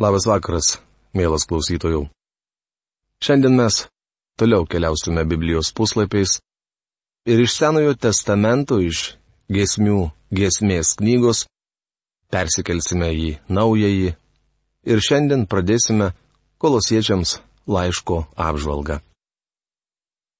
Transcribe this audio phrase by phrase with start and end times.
[0.00, 0.78] Labas vakaras,
[1.12, 2.06] mielas klausytojų.
[3.20, 3.82] Šiandien mes
[4.40, 6.38] toliau keliausime Biblijos puslapiais
[7.28, 9.18] ir iš Senojo testamento, iš
[9.52, 11.44] giesmių giesmės knygos,
[12.32, 14.14] persikelsime į naująjį
[14.88, 16.14] ir šiandien pradėsime
[16.56, 17.36] kolosiečiams
[17.68, 19.02] laiško apžvalgą.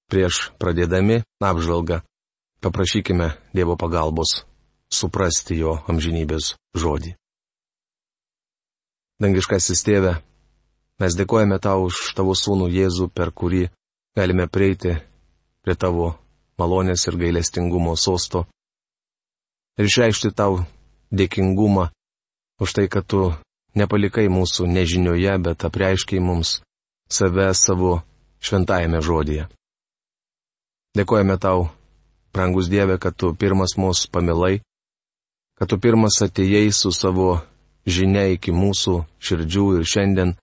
[0.09, 2.01] Prieš pradėdami apžvalgą
[2.65, 4.39] paprašykime Dievo pagalbos
[4.89, 7.20] suprasti jo amžinybės žodį.
[9.21, 10.15] Dangiškasis tėve,
[11.01, 13.67] mes dėkojame tau už tavo sūnų Jėzų, per kurį
[14.17, 14.97] galime prieiti
[15.61, 16.15] prie tavo
[16.61, 18.47] malonės ir gailestingumo sosto
[19.77, 20.63] ir išreikšti tau
[21.13, 21.91] dėkingumą
[22.61, 23.35] už tai, kad tu
[23.77, 26.59] nepalikai mūsų nežinioje, bet apreiškiai mums
[27.13, 28.01] save savo
[28.41, 29.47] šventajame žodėje.
[30.97, 31.69] Dėkojame tau,
[32.33, 34.59] brangus Dieve, kad tu pirmas mus pamilai
[35.61, 37.35] kad tu pirmas atėjai su savo
[37.87, 40.35] žinia iki mūsų širdžių ir šiandien,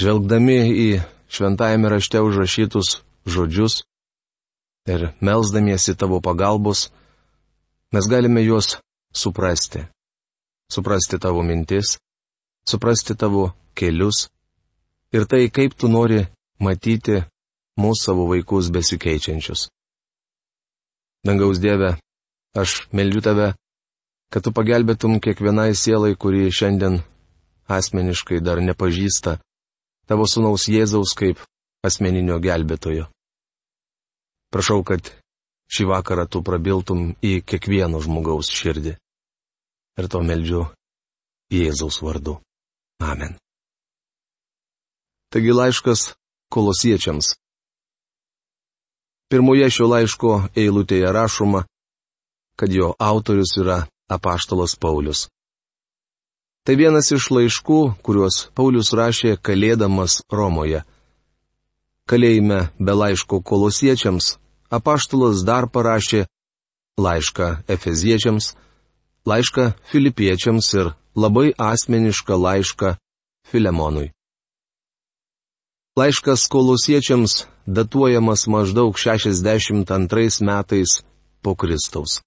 [0.00, 0.88] žvelgdami į
[1.30, 3.82] šventajame rašte užrašytus žodžius
[4.88, 6.88] ir melzdamiesi tavo pagalbos,
[7.92, 8.78] mes galime juos
[9.12, 9.84] suprasti.
[10.72, 11.96] Suprasti tavo mintis,
[12.68, 14.28] suprasti tavo kelius
[15.12, 16.26] ir tai, kaip tu nori
[16.60, 17.22] matyti
[17.78, 19.68] mūsų savo vaikus besikeičiančius.
[21.24, 21.96] Dangaus Dieve,
[22.56, 23.48] aš meldžiu tave,
[24.32, 27.00] kad tu pagelbėtum kiekvienai sielai, kuri šiandien
[27.68, 29.38] asmeniškai dar nepažįsta
[30.08, 31.40] tavo sunaus Jėzaus kaip
[31.84, 33.08] asmeninio gelbėtojo.
[34.52, 35.12] Prašau, kad
[35.68, 38.96] šį vakarą tu prabiltum į kiekvieno žmogaus širdį.
[39.98, 40.64] Ir to meldžiu
[41.52, 42.38] Jėzaus vardu.
[43.04, 43.36] Amen.
[45.28, 46.14] Taigi laiškas
[46.52, 47.34] kolosiečiams.
[49.28, 51.66] Pirmoje šio laiško eilutėje rašoma,
[52.56, 55.28] kad jo autorius yra apaštalas Paulius.
[56.64, 60.82] Tai vienas iš laiškų, kuriuos Paulius rašė kalėdamas Romoje.
[62.08, 64.36] Kalėjime be laiško kolosiečiams
[64.68, 66.26] apaštalas dar parašė
[67.00, 68.52] laišką Efeziečiams,
[69.28, 72.94] laišką Filipiečiams ir labai asmenišką laišką
[73.48, 74.12] Filemonui.
[75.96, 81.00] Laiškas kolosiečiams datuojamas maždaug 62 metais
[81.42, 82.20] po Kristaus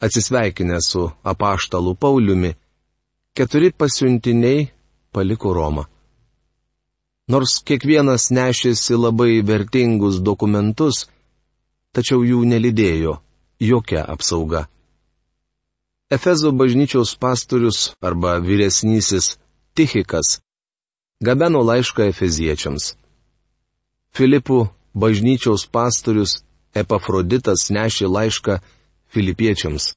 [0.00, 2.54] atsisveikinę su apaštalu Pauliumi,
[3.36, 4.68] keturi pasiuntiniai
[5.12, 5.84] paliko Romą.
[7.28, 11.06] Nors kiekvienas nešėsi labai vertingus dokumentus,
[11.92, 13.18] tačiau jų nelidėjo
[13.60, 14.64] jokia apsauga.
[16.10, 19.36] Efezo bažnyčiaus pastorius arba vyresnysis
[19.74, 20.38] Tichikas
[21.20, 22.94] gabeno laišką Efeziečiams.
[24.16, 26.38] Filipų bažnyčiaus pastorius
[26.74, 28.58] Epafroditas nešė laišką
[29.12, 29.92] filipiečiams.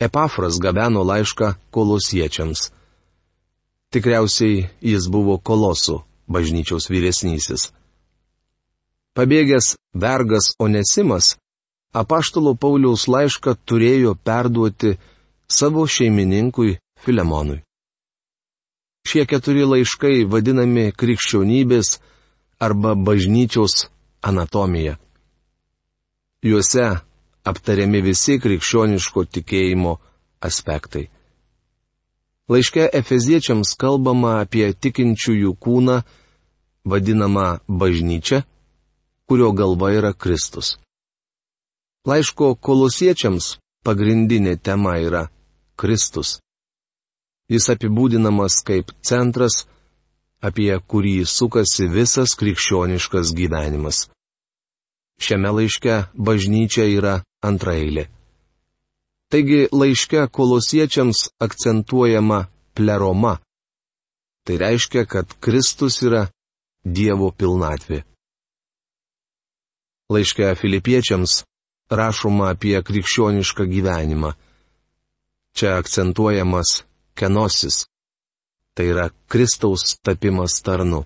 [0.00, 2.70] Epafras gabeno laišką kolosiečiams.
[3.94, 7.70] Tikriausiai jis buvo kolosų bažnyčiaus vyresnysis.
[9.14, 11.36] Pabėgęs vergas Onesimas,
[11.94, 14.96] apaštalo Pauliaus laišką turėjo perduoti
[15.46, 17.62] savo šeimininkui Filemonui.
[19.06, 21.98] Šie keturi laiškai vadinami krikščionybės
[22.58, 23.86] arba bažnyčios
[24.24, 24.96] anatomija.
[26.42, 26.86] Juose
[27.44, 29.98] aptariami visi krikščioniško tikėjimo
[30.44, 31.08] aspektai.
[32.48, 36.02] Laiške Efeziečiams kalbama apie tikinčiųjų kūną,
[36.84, 38.42] vadinamą bažnyčią,
[39.24, 40.76] kurio galva yra Kristus.
[42.04, 45.28] Laiško kolosiečiams pagrindinė tema yra
[45.80, 46.38] Kristus.
[47.48, 49.64] Jis apibūdinamas kaip centras,
[50.44, 54.08] apie kurį sukasi visas krikščioniškas gyvenimas.
[55.16, 58.08] Šiame laiške bažnyčia yra antraeilė.
[59.32, 62.44] Taigi laiške kolosiečiams akcentuojama
[62.74, 63.38] pleroma.
[64.44, 66.26] Tai reiškia, kad Kristus yra
[66.84, 68.02] Dievo pilnatvė.
[70.12, 71.40] Laiške filipiečiams
[71.88, 74.34] rašoma apie krikščionišką gyvenimą.
[75.56, 76.84] Čia akcentuojamas
[77.16, 77.86] kenosis.
[78.76, 81.04] Tai yra Kristaus tapimas tarnu.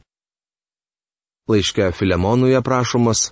[1.49, 3.31] Laiške Filemonui aprašomas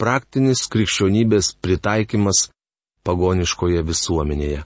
[0.00, 2.48] praktinis krikščionybės pritaikymas
[3.06, 4.64] pagoniškoje visuomenėje.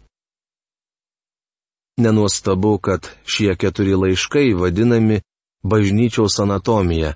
[2.01, 5.21] Nenuostabu, kad šie keturi laiškai vadinami
[5.63, 7.15] bažnyčiaus anatomija,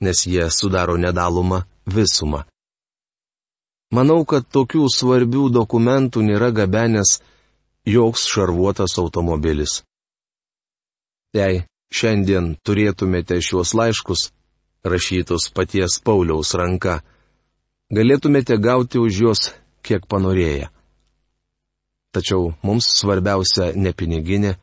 [0.00, 2.44] nes jie sudaro nedalomą visumą.
[3.94, 7.18] Manau, kad tokių svarbių dokumentų nėra gabenęs
[7.86, 9.82] joks šarvuotas automobilis.
[11.34, 11.64] Jei
[11.94, 14.30] šiandien turėtumėte šiuos laiškus,
[14.86, 17.02] rašytus paties Pauliaus ranka,
[17.92, 19.52] galėtumėte gauti už juos
[19.84, 20.70] kiek panorėję.
[22.14, 24.54] Tačiau mums svarbiausia ne piniginė,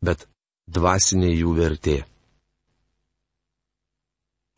[0.00, 0.28] bet
[0.70, 1.96] dvasinė jų vertė.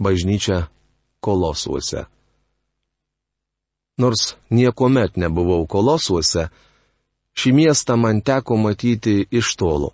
[0.01, 0.69] Bažnyčia
[1.21, 2.07] kolosuose.
[4.01, 6.49] Nors niekuomet nebuvau kolosuose,
[7.37, 9.93] šį miestą man teko matyti iš tolo.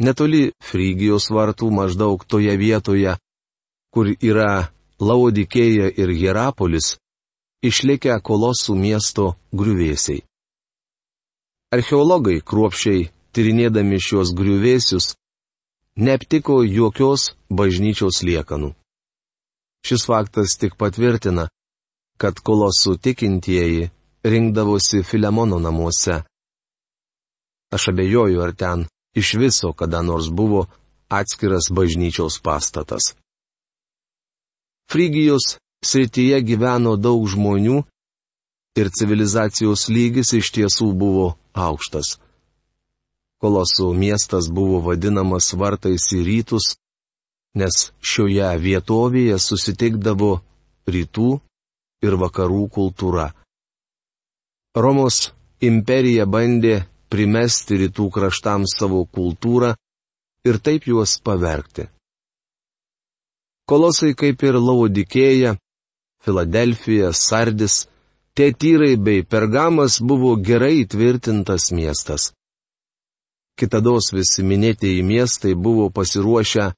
[0.00, 3.18] Netoli Frygijos vartų maždaug toje vietoje,
[3.92, 6.98] kur yra Laodikėja ir Hierapolis,
[7.64, 10.20] išlikę kolosų miesto griuvėsiai.
[11.72, 15.14] Archeologai kruopšiai tyrinėdami šios griuvėsius,
[15.96, 18.74] neaptiko jokios bažnyčios liekanų.
[19.86, 21.46] Šis faktas tik patvirtina,
[22.20, 23.88] kad kolosų tikintieji
[24.24, 26.20] rinkdavosi Filemono namuose.
[27.72, 28.84] Aš abejoju, ar ten
[29.16, 30.66] iš viso kada nors buvo
[31.08, 33.14] atskiras bažnyčios pastatas.
[34.90, 35.56] Frygijos
[35.86, 37.76] srityje gyveno daug žmonių
[38.80, 42.16] ir civilizacijos lygis iš tiesų buvo aukštas.
[43.40, 46.66] Kolosų miestas buvo vadinamas vartais į rytus,
[47.54, 50.32] nes šioje vietovėje susitikdavo
[50.90, 51.30] rytų
[52.02, 53.30] ir vakarų kultūra.
[54.74, 55.30] Romos
[55.70, 59.72] imperija bandė primesti rytų kraštams savo kultūrą
[60.46, 61.88] ir taip juos pavergti.
[63.70, 65.54] Kolosai kaip ir Laudikėja,
[66.24, 67.86] Filadelfija, Sardis,
[68.34, 72.32] Tetyrai bei Pergamas buvo gerai įtvirtintas miestas.
[73.58, 76.70] Kitados visi minėtieji miestai buvo pasiruošę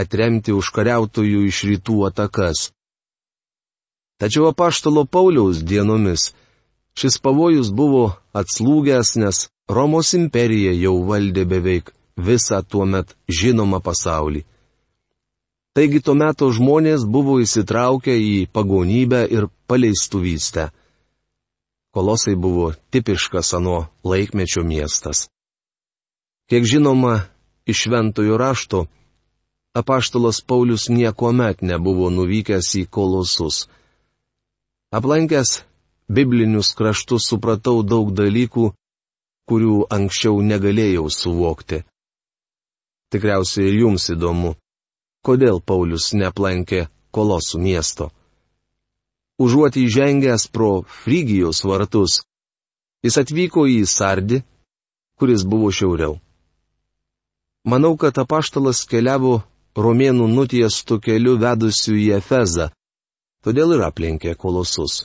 [0.00, 2.70] atremti užkariautojų iš rytų atakas.
[4.20, 6.30] Tačiau apaštalo Pauliaus dienomis
[6.96, 8.04] šis pavojus buvo
[8.36, 14.44] atslūgęs, nes Romos imperija jau valdė beveik visą tuo met žinomą pasaulį.
[15.70, 20.70] Taigi tuo metu žmonės buvo įsitraukę į pagonybę ir paleistuvystę.
[21.94, 25.28] Kolosai buvo tipiškas ano laikmečio miestas.
[26.50, 27.30] Kiek žinoma,
[27.70, 28.86] iš šventojo rašto,
[29.78, 33.68] apaštalas Paulius nieko met nebuvo nuvykęs į kolosus.
[34.90, 35.62] Aplankęs
[36.10, 38.72] biblinius kraštus supratau daug dalykų,
[39.46, 41.84] kurių anksčiau negalėjau suvokti.
[43.14, 44.56] Tikriausiai ir jums įdomu,
[45.26, 48.10] kodėl Paulius neaplankė kolosų miesto.
[49.40, 52.20] Užuot įžengęs pro Frygijos vartus,
[53.04, 54.42] jis atvyko į Sardį,
[55.20, 56.18] kuris buvo šiauriau.
[57.64, 59.40] Manau, kad apaštalas keliavo
[59.76, 62.70] romėnų nutiestų keliu vedusių į Efezą,
[63.44, 65.04] todėl ir aplenkė kolosus.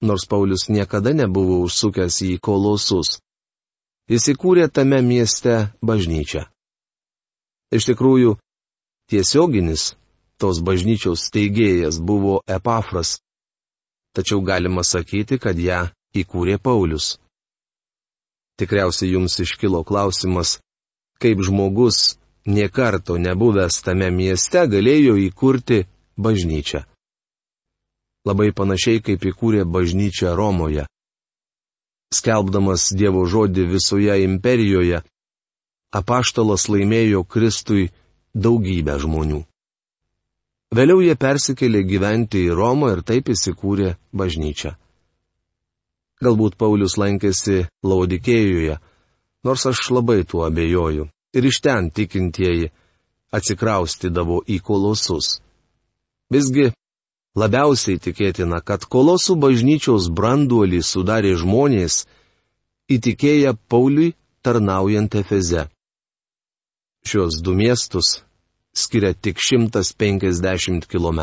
[0.00, 3.18] Nors Paulius niekada nebuvo užsukęs į kolosus,
[4.08, 6.46] jis įkūrė tame mieste bažnyčią.
[7.74, 8.36] Iš tikrųjų,
[9.12, 9.92] tiesioginis
[10.40, 13.18] tos bažnyčios steigėjas buvo Epafras,
[14.16, 17.18] tačiau galima sakyti, kad ją įkūrė Paulius.
[18.58, 20.58] Tikriausiai jums iškilo klausimas,
[21.22, 25.84] kaip žmogus, niekarto nebuvęs tame mieste, galėjo įkurti
[26.18, 26.82] bažnyčią.
[28.26, 30.88] Labai panašiai kaip įkūrė bažnyčią Romoje.
[32.14, 35.02] Skelbdamas Dievo žodį visoje imperijoje,
[35.94, 37.88] apaštalas laimėjo Kristui
[38.34, 39.42] daugybę žmonių.
[40.74, 44.74] Vėliau jie persikėlė gyventi į Romą ir taip įsikūrė bažnyčią.
[46.20, 48.76] Galbūt Paulius lankėsi Laudikėjoje,
[49.46, 51.06] nors aš labai tuo abejoju.
[51.32, 52.72] Ir iš ten tikintieji
[53.32, 55.38] atsikraustydavo į kolosus.
[56.32, 56.72] Visgi
[57.38, 62.02] labiausiai tikėtina, kad kolosų bažnyčios branduolį sudarė žmonės,
[62.92, 65.68] įtikėję Pauliui tarnaujant Efeze.
[67.08, 68.20] Šios du miestus
[68.76, 71.20] skiria tik 150 km.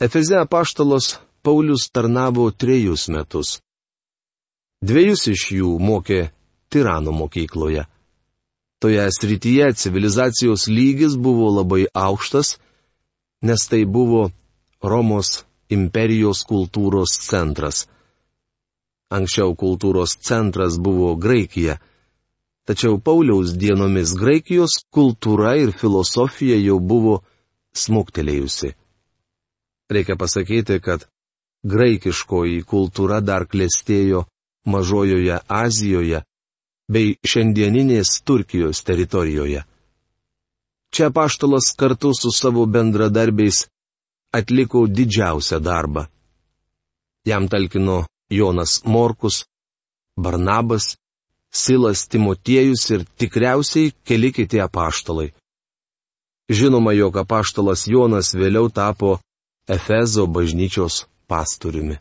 [0.00, 3.58] Efeze apaštalos Paulius tarnavo trejus metus.
[4.80, 6.20] Dviejus iš jų mokė
[6.72, 7.84] Tirano mokykloje.
[8.80, 12.56] Toje srityje civilizacijos lygis buvo labai aukštas,
[13.42, 14.30] nes tai buvo
[14.82, 17.84] Romos imperijos kultūros centras.
[19.10, 21.78] Anksčiau kultūros centras buvo Graikija,
[22.68, 27.22] tačiau Pauliaus dienomis Graikijos kultūra ir filosofija jau buvo
[27.72, 28.74] smuktelėjusi.
[29.88, 31.06] Reikia pasakyti, kad
[31.64, 34.26] graikiškoji kultūra dar klėstėjo
[34.68, 36.20] Mažojoje Azijoje
[36.92, 39.64] bei šiandieninės Turkijos teritorijoje.
[40.92, 43.64] Čia paštalas kartu su savo bendradarbiais
[44.32, 46.04] atliko didžiausią darbą.
[47.24, 49.44] Jam talkino Jonas Morkus,
[50.16, 50.96] Barnabas,
[51.54, 55.30] Silas Timotiejus ir tikriausiai keli kiti apaštalai.
[56.48, 59.18] Žinoma, jog apaštalas Jonas vėliau tapo
[59.68, 61.98] Efezo bažnyčios pastoriumi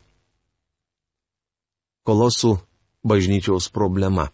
[2.08, 2.56] kolosų
[3.04, 4.30] bažnyčiaus problema.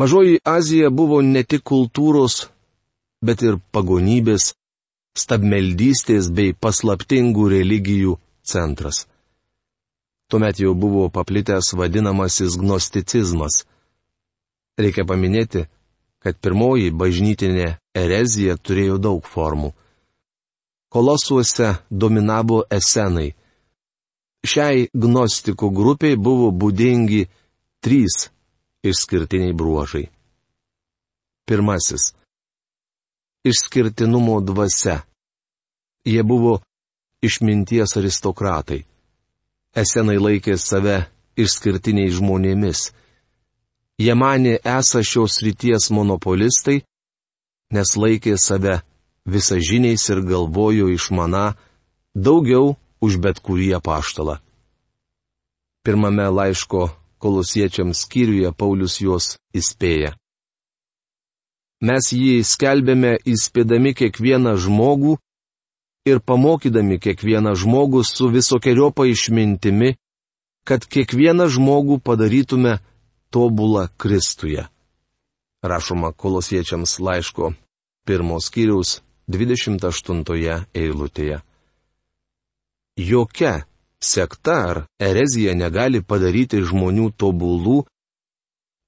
[0.00, 2.48] Mažoji Azija buvo ne tik kultūros,
[3.22, 4.54] bet ir pagonybės,
[5.22, 8.16] stabmeldystės bei paslaptingų religijų
[8.52, 9.04] centras.
[10.30, 13.64] Tuomet jau buvo paplitęs vadinamasis gnosticizmas.
[14.78, 15.64] Reikia paminėti,
[16.22, 17.66] kad pirmoji bažnytinė
[17.98, 19.72] erezija turėjo daug formų.
[20.94, 23.32] Kolosuose dominavo esenai.
[24.46, 27.24] Šiai gnostikų grupiai buvo būdingi
[27.82, 28.30] trys
[28.86, 30.06] išskirtiniai bruožai.
[31.46, 32.12] Pirmasis-
[33.50, 35.02] išskirtinumo dvasia.
[36.06, 36.60] Jie buvo
[37.22, 38.84] išminties aristokratai.
[39.70, 41.04] Esenai laikė save
[41.38, 42.90] išskirtiniais žmonėmis.
[44.02, 46.80] Jie manė esą šios ryties monopolistai,
[47.70, 48.80] nes laikė save
[49.30, 51.54] visažiniais ir galvojo išmana
[52.14, 54.40] daugiau už bet kurį apaštalą.
[55.86, 56.90] Pirmame laiško
[57.22, 60.16] kolosiečiams skyriuje Paulius juos įspėja.
[61.80, 65.14] Mes jį skelbėme įspėdami kiekvieną žmogų
[66.08, 69.96] ir pamokydami kiekvieną žmogų su visokiojopa išmintimi,
[70.64, 72.78] kad kiekvieną žmogų padarytume
[73.30, 74.66] tobulą Kristuje.
[75.62, 77.52] Rašoma kolosiečiams laiško
[78.08, 81.40] pirmos skyriaus 28 eilutėje.
[82.96, 83.64] Jokia
[84.00, 87.84] sekta ar erezija negali padaryti žmonių tobulų,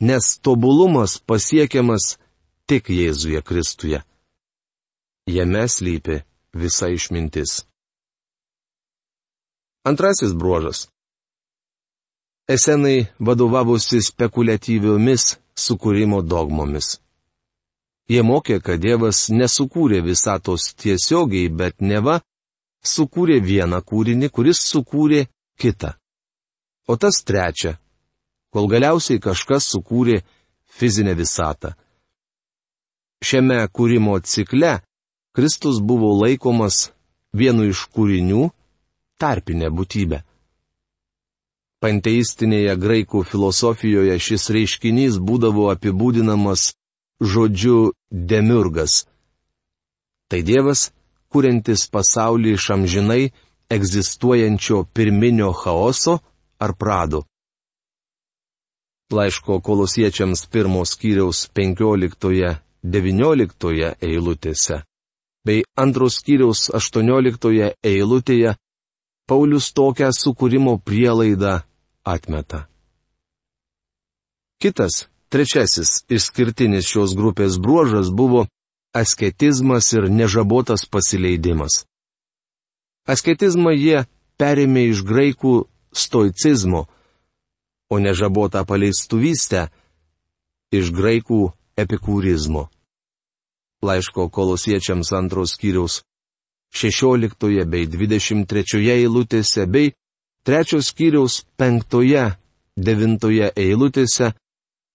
[0.01, 2.17] nes tobulumas pasiekiamas
[2.67, 4.03] tik Jėzuje Kristuje.
[5.29, 6.23] Jame slypi
[6.55, 7.65] visa išmintis.
[9.85, 10.89] Antrasis bruožas.
[12.49, 15.25] Esenai vadovavosi spekuliatyviomis
[15.59, 16.99] sukūrimo dogmomis.
[18.11, 22.21] Jie mokė, kad Dievas nesukūrė visatos tiesiogiai, bet neva
[22.85, 25.27] sukūrė vieną kūrinį, kuris sukūrė
[25.59, 25.95] kitą.
[26.91, 27.79] O tas trečia,
[28.53, 30.21] kol galiausiai kažkas sukūrė
[30.67, 31.73] fizinę visatą.
[33.23, 34.81] Šiame kūrimo cikle
[35.33, 36.93] Kristus buvo laikomas
[37.33, 38.51] vienu iš kūrinių-
[39.23, 40.19] tarpinė būtybė.
[41.81, 46.63] Panteistinėje graikų filosofijoje šis reiškinys būdavo apibūdinamas
[47.33, 47.79] žodžiu
[48.11, 48.93] demiurgas.
[50.29, 50.93] Tai Dievas,
[51.33, 53.33] kuriantis pasaulį iš amžinai
[53.73, 56.19] egzistuojančio pirminio chaoso
[56.61, 57.25] ar prado.
[59.13, 64.92] Laiško kolosiečiams pirmos skyriaus 15-19 eilutėse
[65.47, 68.57] bei antros skyriaus 18 eilutėje
[69.29, 71.63] Paulius tokią sukūrimo prielaidą
[72.05, 72.67] atmeta.
[74.63, 78.47] Kitas, trečiasis išskirtinis šios grupės bruožas buvo
[78.95, 81.85] asketizmas ir nežabotas pasileidimas.
[83.09, 84.05] Asketizmą jie
[84.39, 85.55] perėmė iš graikų
[85.91, 86.87] stoicizmo,
[87.93, 89.67] o nežabotą paleistuvystę
[90.73, 91.41] iš graikų
[91.77, 92.69] epikūrizmo.
[93.83, 96.03] Laiško kolosiečiams antros skyriaus
[96.73, 99.93] 16 bei 23 eilutėse bei
[100.47, 104.33] 3 skyriaus 5-9 eilutėse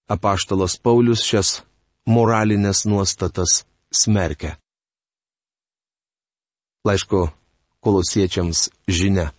[0.10, 1.50] apaštalas Paulius šias
[2.08, 4.56] moralinės nuostatas smerkia.
[6.88, 7.28] Laiško
[7.84, 9.32] kolosiečiams žinia.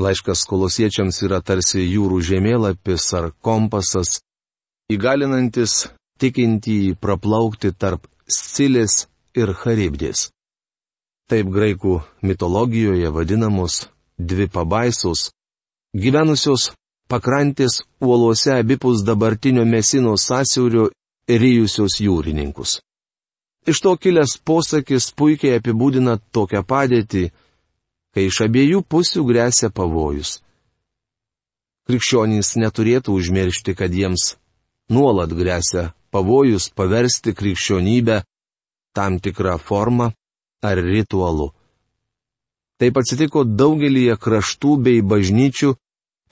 [0.00, 4.18] Laiškas kolosiečiams yra tarsi jūrų žemėlapis ar kompasas,
[4.90, 10.28] įgalinantis tikintįjį praplaukti tarp Scilės ir Charibdės.
[11.30, 13.86] Taip graikų mitologijoje vadinamos
[14.18, 15.30] dvi pabaisos,
[15.94, 16.70] gyvenusios
[17.10, 20.90] pakrantės uolose abipus dabartinio Mesino sąsiaurio
[21.28, 22.78] ryjusios jūrininkus.
[23.66, 27.24] Iš to kilęs posakis puikiai apibūdina tokią padėtį,
[28.14, 30.38] kai iš abiejų pusių grėsia pavojus.
[31.86, 34.34] Krikščionys neturėtų užmiršti, kad jiems
[34.90, 38.22] nuolat grėsia pavojus paversti krikščionybę
[38.96, 40.10] tam tikrą formą
[40.62, 41.50] ar ritualu.
[42.80, 45.74] Taip atsitiko daugelįje kraštų bei bažnyčių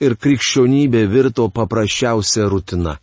[0.05, 2.97] ir krikščionybė virto paprasčiausia rutina.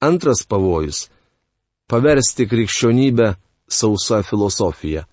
[0.00, 1.08] Antras pavojus-
[1.90, 3.34] paversti krikščionybę
[3.68, 5.06] sausa filosofija.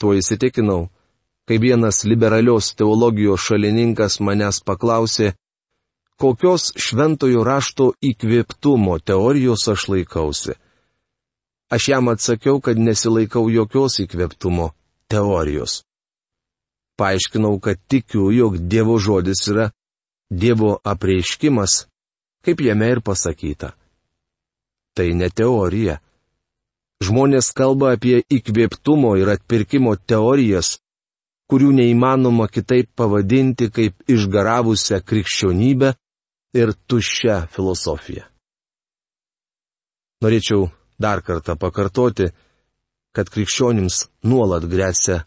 [0.00, 0.88] Tuo įsitikinau,
[1.46, 5.34] kai vienas liberalios teologijos šalininkas manęs paklausė,
[6.20, 10.56] kokios šventojo rašto įkvėptumo teorijos aš laikausi.
[11.70, 14.72] Aš jam atsakiau, kad nesilaikau jokios įkvėptumo
[15.10, 15.82] teorijos.
[17.00, 19.70] Paaiškinau, kad tikiu, jog Dievo žodis yra
[20.30, 21.84] Dievo apreiškimas
[22.44, 23.74] kaip jame ir pasakyta.
[24.96, 25.98] Tai ne teorija.
[27.04, 30.78] Žmonės kalba apie įkvėptumo ir atpirkimo teorijas,
[31.48, 35.94] kurių neįmanoma kitaip pavadinti kaip išgaravusią krikščionybę
[36.56, 38.26] ir tuščia filosofija.
[40.20, 40.68] Norėčiau
[41.00, 42.28] dar kartą pakartoti,
[43.16, 45.22] kad krikščionims nuolat grėsia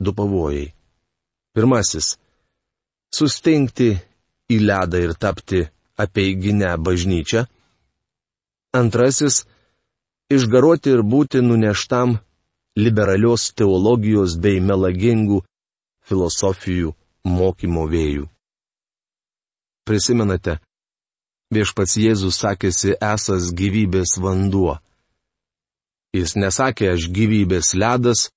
[0.00, 0.70] du pavojai.
[1.54, 2.16] Pirmasis-
[3.16, 3.90] sustingti
[4.50, 5.60] į ledą ir tapti
[5.98, 7.44] apeiginę bažnyčią.
[8.72, 9.44] Antrasis-
[10.36, 12.18] išgaruoti ir būti nuneštam
[12.76, 15.42] liberalios teologijos bei melagingų
[16.06, 18.26] filosofijų mokymo vėjų.
[19.90, 20.60] Prisimenate,
[21.50, 24.76] viešpats Jėzus sakėsi esas gyvybės vanduo.
[26.14, 28.28] Jis nesakė aš gyvybės ledas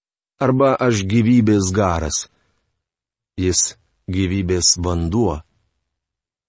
[0.42, 2.24] arba aš gyvybės garas.
[3.38, 3.76] Jis
[4.10, 5.44] gyvybės vanduo.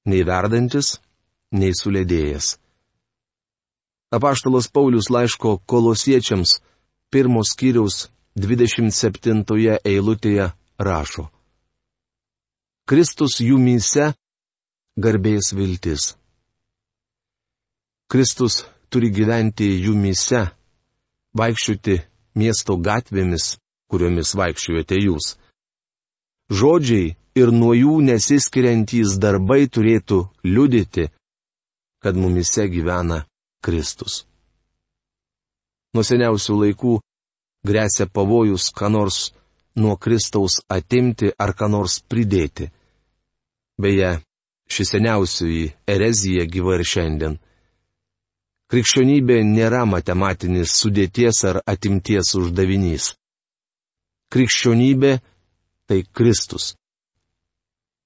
[0.08, 0.94] Nei verdantis,
[1.52, 2.54] nei sulėdėjęs.
[4.16, 6.62] Apaštalas Paulius laiško kolosiečiams
[7.12, 8.08] pirmos skyriaus
[8.40, 9.44] 27
[9.84, 11.28] eilutėje rašo.
[12.88, 14.14] Kristus jumyse
[14.96, 16.14] garbės viltis.
[18.10, 20.44] Kristus turi gyventi jumyse,
[21.34, 21.96] vaikščioti
[22.38, 23.56] miesto gatvėmis,
[23.90, 25.34] kuriomis vaikščiojate jūs.
[26.50, 31.08] Žodžiai ir nuo jų nesiskiriantys darbai turėtų liudyti,
[32.02, 33.24] kad mumise gyvena
[33.64, 34.24] Kristus.
[35.94, 36.94] Nuo seniausių laikų
[37.66, 39.32] grėsia pavojus, ką nors
[39.74, 42.68] nuo Kristaus atimti ar ką nors pridėti.
[43.80, 44.20] Beje,
[44.68, 47.36] ši seniausioji erezija gyva ir šiandien.
[48.72, 53.12] Krikščionybė nėra matematinis sudėties ar atimties uždavinys.
[54.32, 55.18] Krikščionybė
[55.86, 56.72] tai Kristus.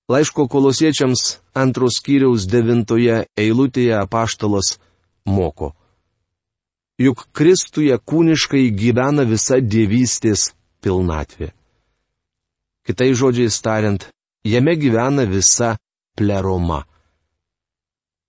[0.08, 1.22] Laiško kolosiečiams
[1.54, 4.78] antros kiriaus devintoje eilutėje apaštalas
[5.28, 5.74] moko.
[6.98, 10.50] Juk Kristuje kūniškai gyvena visa dievystės
[10.82, 11.52] pilnatvė.
[12.88, 14.08] Kitai žodžiai tariant,
[14.42, 15.76] jame gyvena visa
[16.18, 16.82] pleroma.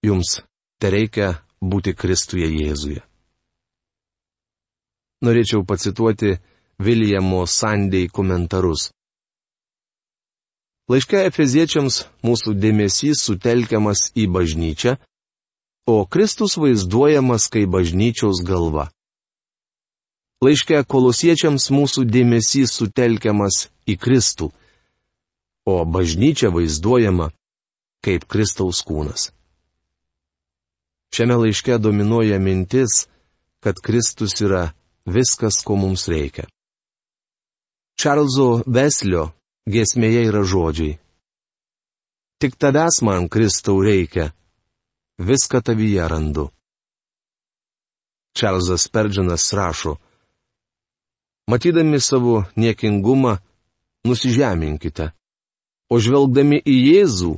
[0.06, 0.40] Jums
[0.80, 3.02] te reikia būti Kristuje Jėzuje.
[5.26, 6.38] Norėčiau pacituoti
[6.80, 8.92] Viljamo Sandei komentarus.
[10.90, 14.96] Laiške Efeziečiams mūsų dėmesys sutelkiamas į bažnyčią,
[15.90, 18.88] o Kristus vaizduojamas kaip bažnyčios galva.
[20.40, 24.48] Laiške kolosiečiams mūsų dėmesys sutelkiamas į Kristų,
[25.68, 27.34] o bažnyčia vaizduojama
[28.06, 29.30] kaip Kristaus kūnas.
[31.14, 33.08] Šiame laiške dominuoja mintis,
[33.64, 34.70] kad Kristus yra
[35.06, 36.46] viskas, ko mums reikia.
[38.00, 39.32] Čarlzo Veslio
[39.68, 41.00] giesmėje yra žodžiai.
[42.40, 44.30] Tik tavęs man Kristau reikia,
[45.20, 46.46] viską tavyje randu.
[48.38, 49.98] Čarlzas Perdžianas rašo,
[51.52, 53.40] matydami savo niekingumą,
[54.08, 55.12] nusižeminkite.
[55.90, 57.34] O žvelgdami į Jėzų,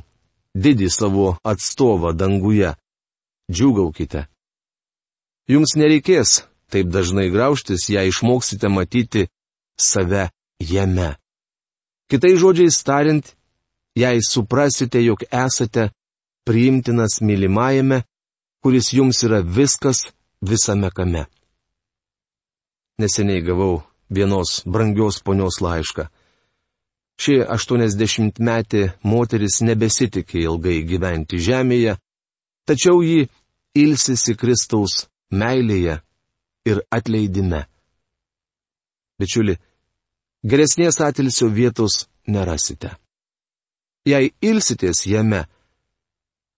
[0.54, 2.74] didį savo atstovą danguje,
[3.52, 4.26] džiugaukite.
[5.48, 9.26] Jums nereikės taip dažnai graužtis, jei išmoksite matyti
[9.76, 11.16] save jame.
[12.08, 13.24] Kitai žodžiais tariant,
[13.96, 15.90] jei suprasite, jog esate
[16.44, 18.02] priimtinas mylimajame,
[18.62, 20.08] kuris jums yra viskas
[20.40, 21.26] visame kame.
[23.00, 26.08] Neseniai gavau vienos brangios ponios laišką.
[27.22, 31.94] Ši 80-metė moteris nebesitikė ilgai gyventi žemėje,
[32.66, 33.28] tačiau ji
[33.78, 36.00] ilsisi Kristaus meilėje
[36.66, 37.60] ir atleidime.
[39.22, 39.54] Bičiuli,
[40.42, 42.96] geresnės atilsio vietos nerasite.
[44.02, 45.44] Jei ilsitės jame,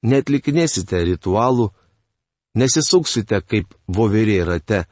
[0.01, 1.69] netlikinėsite ritualų,
[2.57, 4.85] nesisuksite kaip voverė rate,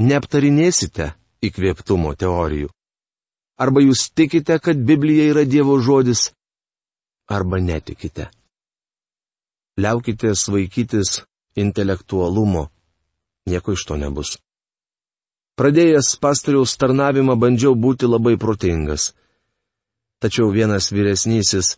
[0.00, 1.10] neaptarinėsite
[1.44, 2.72] įkvėptumo teorijų.
[3.60, 6.32] Arba jūs tikite, kad Biblija yra Dievo žodis,
[7.30, 8.28] arba netikite.
[9.78, 11.20] Liaukitės vaikytis
[11.58, 12.68] intelektualumo,
[13.50, 14.36] nieko iš to nebus.
[15.54, 19.12] Pradėjęs pastoriaus tarnavimą bandžiau būti labai protingas.
[20.18, 21.76] Tačiau vienas vyresnysis,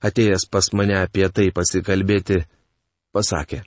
[0.00, 2.44] atėjęs pas mane apie tai pasikalbėti,
[3.12, 3.62] pasakė.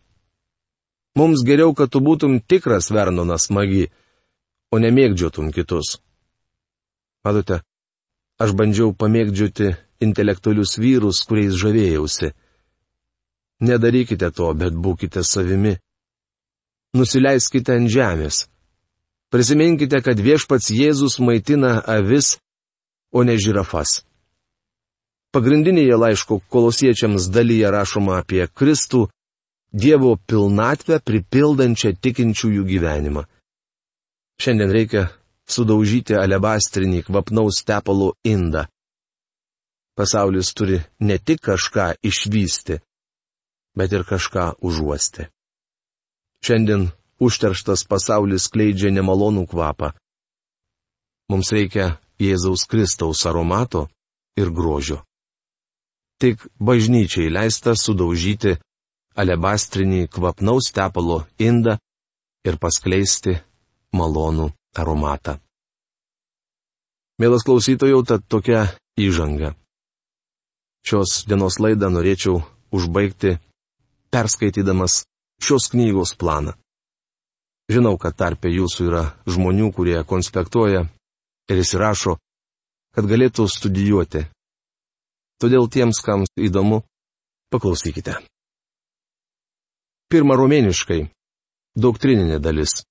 [1.16, 3.86] Mums geriau, kad tu būtum tikras Vernonas magi,
[4.74, 6.00] o nemėgdžiotum kitus.
[7.26, 7.62] Matote,
[8.38, 9.72] aš bandžiau pamėgdžioti
[10.06, 12.34] intelektualius vyrus, kuriais žavėjausi.
[13.66, 15.74] Nedarykite to, bet būkite savimi.
[16.96, 18.46] Nusileiskite ant žemės.
[19.34, 22.36] Prisiminkite, kad viešpats Jėzus maitina avis,
[23.12, 24.04] o ne žirafas.
[25.36, 29.08] Pagrindinėje laiško kolosiečiams dalyje rašoma apie Kristų,
[29.76, 33.26] Dievo pilnatvę pripildančią tikinčiųjų gyvenimą.
[34.40, 35.02] Šiandien reikia
[35.50, 38.66] sudaužyti alebastrinį kvapnaus tepalo indą.
[39.96, 42.82] Pasaulis turi ne tik kažką išvysti,
[43.78, 45.30] bet ir kažką užuosti.
[46.44, 49.94] Šiandien užterštas pasaulis kleidžia nemalonų kvapą.
[51.32, 53.88] Mums reikia Jėzaus Kristaus aromato
[54.38, 55.02] ir grožio.
[56.20, 58.56] Tik bažnyčiai leista sudaužyti
[59.16, 61.80] alebastrinį kvapnaus tepalo indą
[62.48, 63.40] ir paskleisti
[63.96, 65.38] malonų aromatą.
[67.20, 68.68] Mielas klausytojau, tad tokia
[69.00, 69.54] įžanga.
[70.86, 72.42] Šios dienos laidą norėčiau
[72.76, 73.38] užbaigti
[74.12, 75.06] perskaitydamas
[75.42, 76.54] šios knygos planą.
[77.72, 80.84] Žinau, kad tarpe jūsų yra žmonių, kurie konspektuoja
[81.50, 82.18] ir įsirašo,
[82.94, 84.26] kad galėtų studijuoti.
[85.42, 86.84] Todėl tiems, kam įdomu,
[87.52, 88.20] paklausykite.
[90.12, 91.02] Pirma romėniškai-
[91.84, 92.84] doktrininė dalis.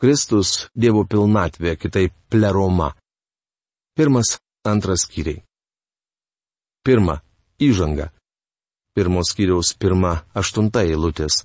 [0.00, 2.94] Kristus- Dievo pilnatvė, kitaip pleroma.
[3.96, 5.42] Pirmas, antras skyriai.
[6.84, 7.20] Pirma-
[7.68, 8.08] įžanga
[8.94, 11.44] pirmos skyriaus pirma aštunta eilutės.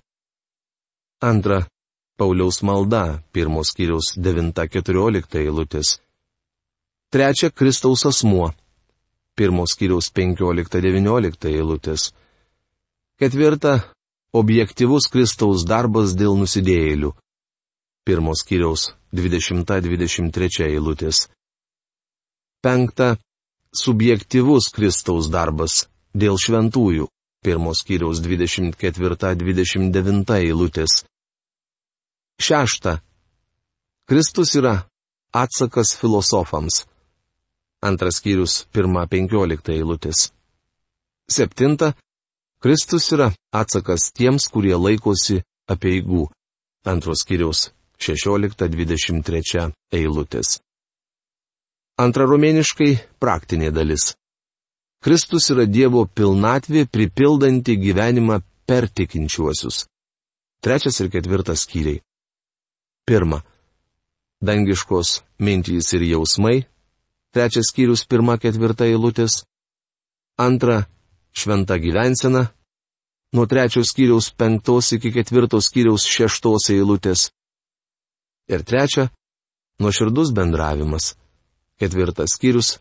[1.22, 1.66] Antra-
[2.20, 6.00] Pauliaus malda, pirmos skyriaus devinta keturiolikta eilutės.
[7.12, 8.54] Trečia- Kristaus asmuo,
[9.38, 12.14] pirmos skyriaus penkiolikta devyniolikta eilutės.
[13.20, 13.74] Ketvirta-
[14.42, 17.14] Objektivus Kristaus darbas dėl nusidėjėlių,
[18.06, 21.28] pirmos skyriaus 20-23 eilutės.
[22.62, 23.18] Penkta-
[23.84, 27.08] Subjektivus Kristaus darbas dėl šventųjų,
[27.44, 31.04] pirmos kiriaus 24-29 eilutės.
[32.40, 33.02] Šešta.
[34.08, 34.88] Kristus yra
[35.34, 36.86] atsakas filosofams.
[37.82, 40.32] Antras skyrius 1-15 eilutės.
[41.30, 41.94] Septinta.
[42.62, 46.30] Kristus yra atsakas tiems, kurie laikosi apieigų.
[46.86, 50.60] Antros skyriaus 16-23 eilutės.
[51.96, 52.92] Antraromėniškai
[53.24, 54.16] praktinė dalis.
[55.06, 59.86] Kristus yra Dievo pilnatvė pripildanti gyvenimą per tikinčiuosius.
[60.66, 62.02] Trečias ir ketvirtas skyriai.
[63.06, 63.44] Pirma.
[64.42, 66.66] Dangiškos mintys ir jausmai.
[67.32, 69.44] Trečias skyrius pirma ketvirta eilutės.
[70.42, 70.88] Antra.
[71.36, 72.48] Šventa gyvensena.
[73.36, 77.30] Nuo trečios skyriaus penktos iki ketvirtos skyriaus šeštos eilutės.
[78.48, 79.10] Ir trečia.
[79.80, 81.16] Nuoširdus bendravimas.
[81.80, 82.78] Ketvirtas skyrius.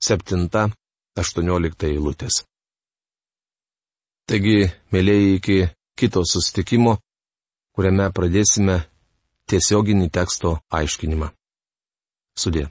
[0.00, 0.70] Septinta
[1.18, 2.44] 18 eilutės.
[4.30, 5.56] Taigi, mėlyjei, iki
[5.98, 6.94] kito sustikimo,
[7.74, 8.78] kuriame pradėsime
[9.50, 11.32] tiesioginį teksto aiškinimą.
[12.38, 12.70] Sudė.